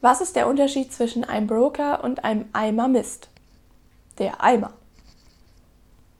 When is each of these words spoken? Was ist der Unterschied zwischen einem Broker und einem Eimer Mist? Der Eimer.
Was 0.00 0.20
ist 0.22 0.34
der 0.34 0.48
Unterschied 0.48 0.92
zwischen 0.92 1.24
einem 1.24 1.46
Broker 1.46 2.02
und 2.02 2.24
einem 2.24 2.46
Eimer 2.52 2.88
Mist? 2.88 3.28
Der 4.18 4.42
Eimer. 4.42 4.72